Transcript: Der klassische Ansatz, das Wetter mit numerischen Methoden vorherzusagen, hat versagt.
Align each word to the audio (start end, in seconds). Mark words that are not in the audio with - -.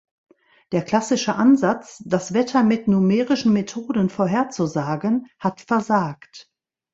Der 0.71 0.81
klassische 0.81 1.35
Ansatz, 1.35 2.01
das 2.07 2.33
Wetter 2.33 2.63
mit 2.63 2.87
numerischen 2.87 3.53
Methoden 3.53 4.09
vorherzusagen, 4.09 5.27
hat 5.37 5.61
versagt. 5.61 6.49